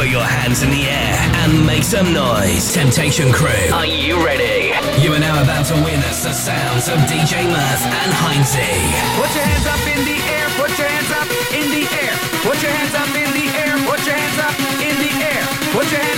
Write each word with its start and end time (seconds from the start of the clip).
Put 0.00 0.08
your 0.08 0.24
hands 0.24 0.62
in 0.62 0.70
the 0.70 0.88
air 0.88 1.12
and 1.44 1.66
make 1.66 1.84
some 1.84 2.14
noise. 2.14 2.72
Temptation 2.72 3.30
Crew, 3.30 3.68
are 3.70 3.84
you 3.84 4.16
ready? 4.24 4.72
You 4.96 5.12
are 5.12 5.20
now 5.20 5.42
about 5.42 5.66
to 5.66 5.74
witness 5.84 6.24
the 6.24 6.32
sounds 6.32 6.88
of 6.88 6.96
DJ 7.04 7.44
Murfe 7.44 7.84
and 7.84 8.08
Heinze. 8.08 8.64
Put 9.20 9.28
your 9.36 9.44
hands 9.44 9.68
up 9.68 9.84
in 9.84 10.00
the 10.08 10.16
air, 10.24 10.48
put 10.56 10.72
your 10.80 10.88
hands 10.88 11.12
up 11.12 11.28
in 11.52 11.68
the 11.68 11.84
air. 12.00 12.16
Put 12.40 12.62
your 12.62 12.72
hands 12.72 12.94
up 12.96 13.12
in 13.12 13.28
the 13.36 13.46
air, 13.60 13.76
put 13.84 14.00
your 14.06 14.16
hands 14.16 14.40
up 14.40 14.56
in 14.80 14.96
the 15.04 15.12
air. 15.20 15.44
Put 15.76 15.92
your 15.92 16.00
hands 16.00 16.09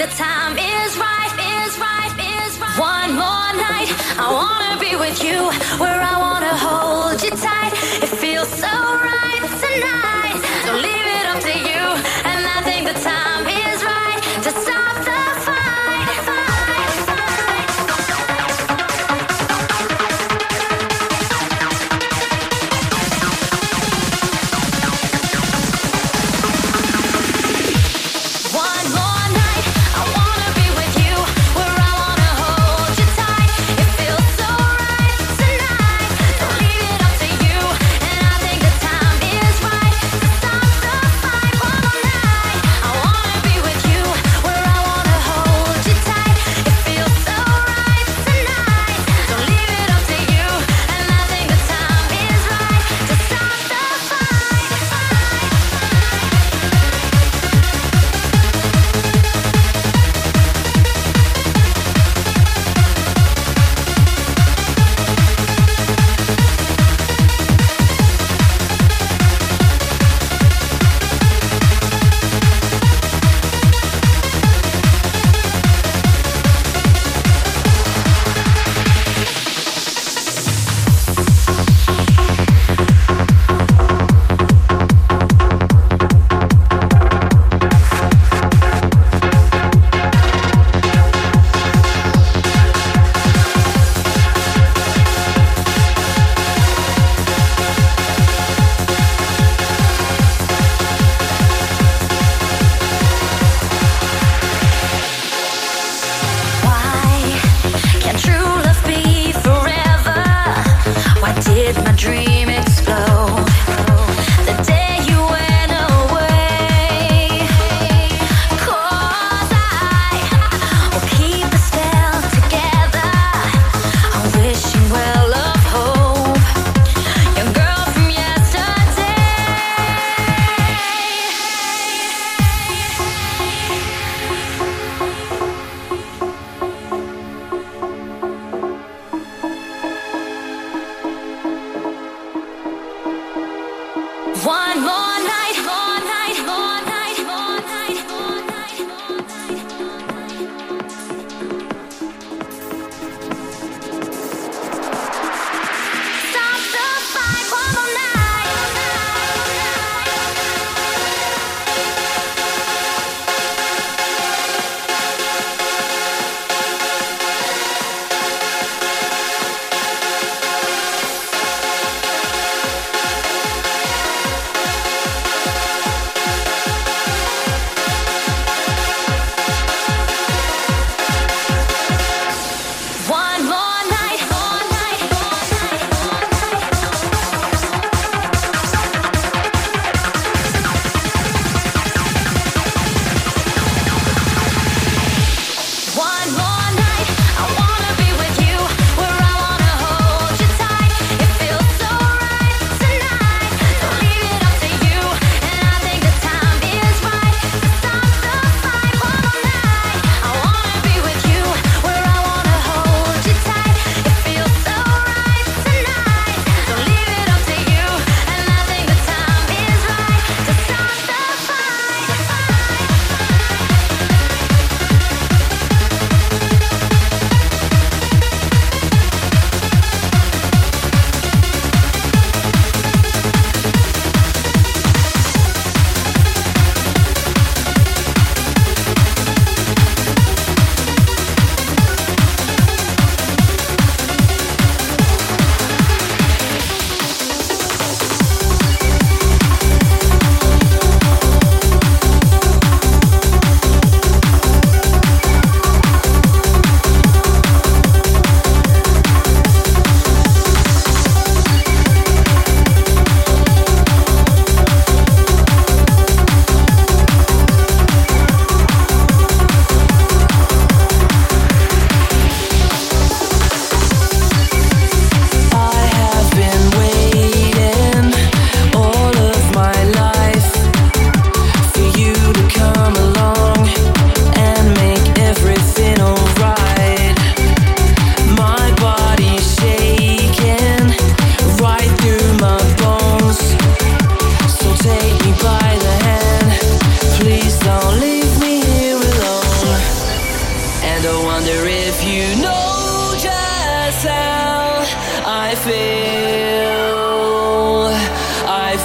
the 0.00 0.06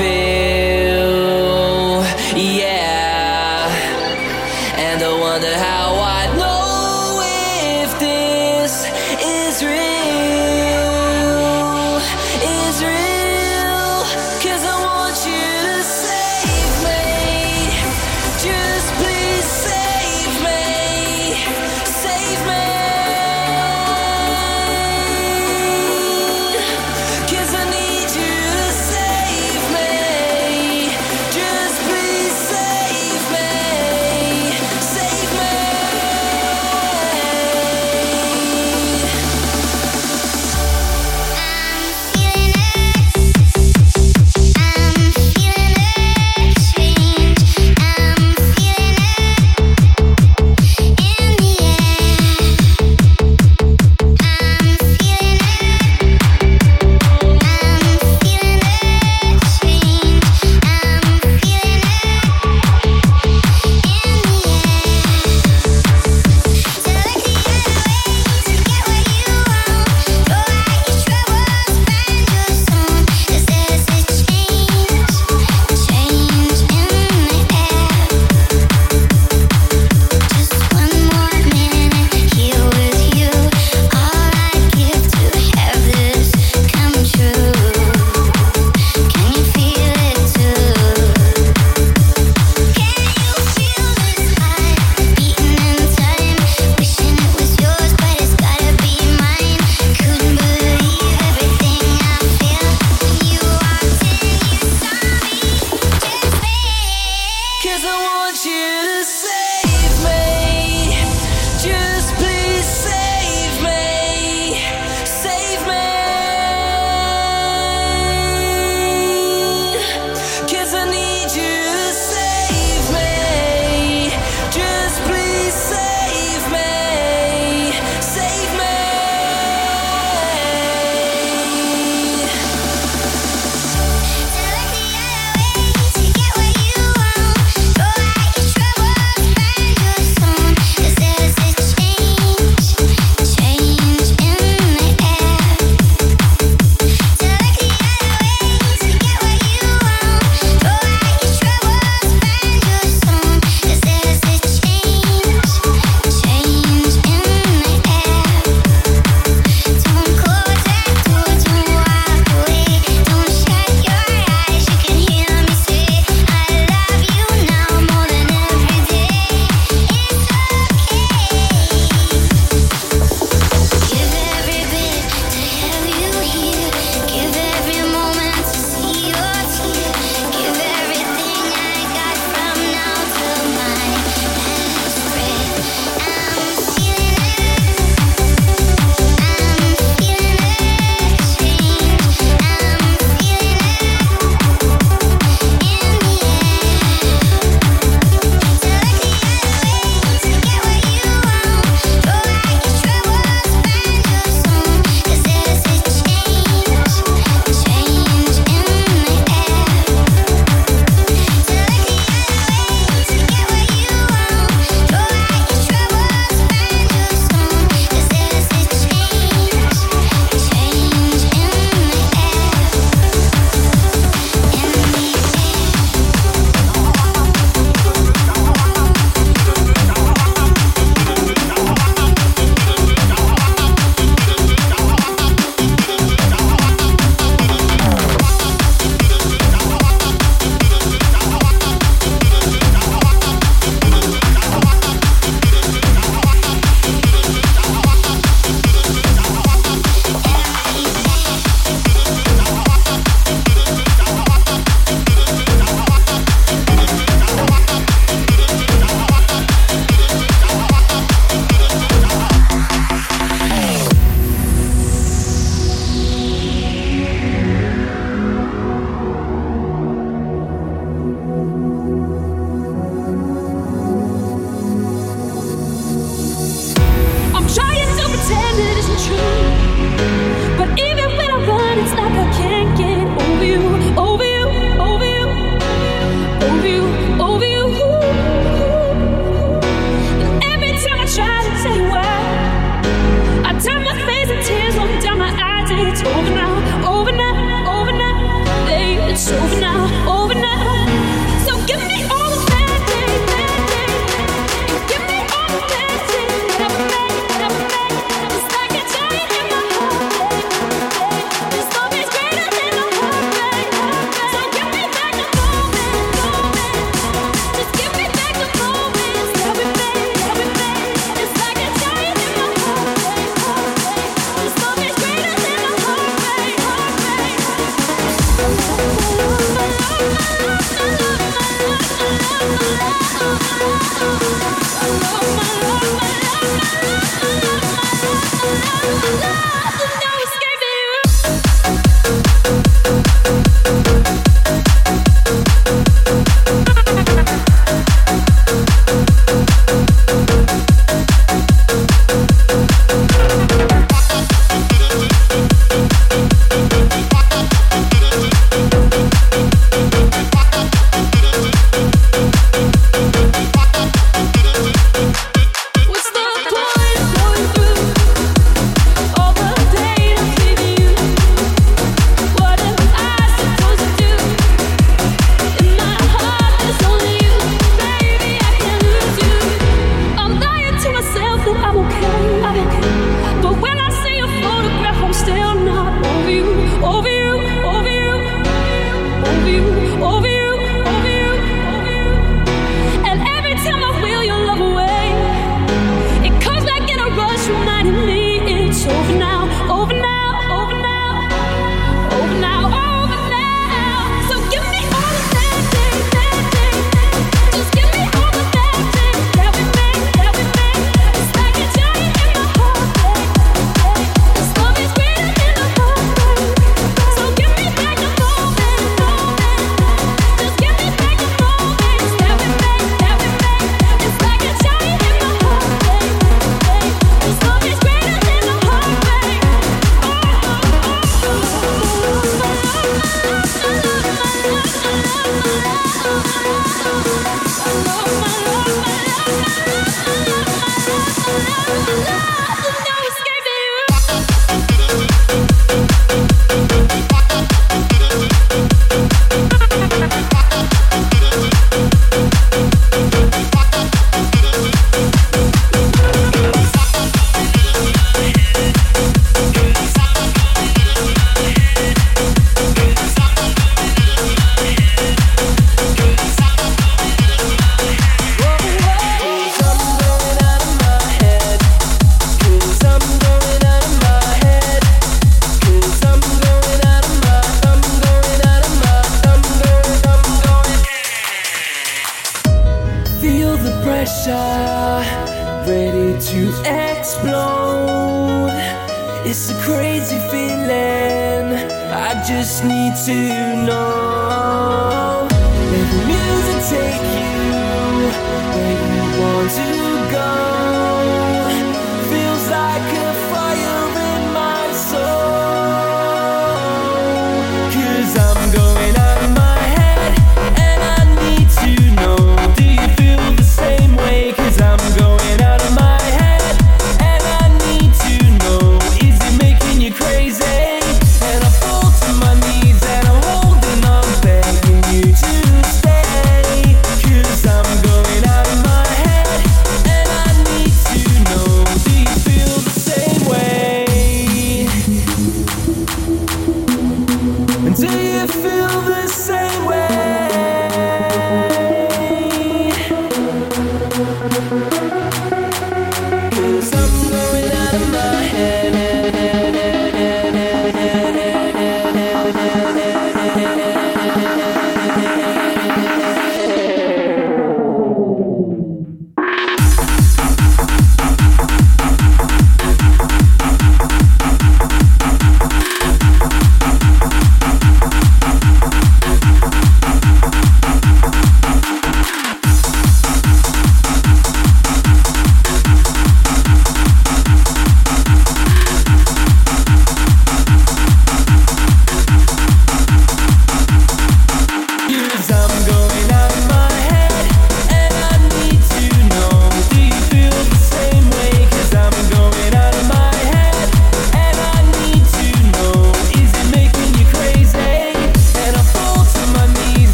away 0.00 0.29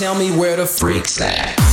the 0.00 0.14
me 0.14 0.30
where 0.30 0.56
the 0.56 0.66
speakers 0.66 1.69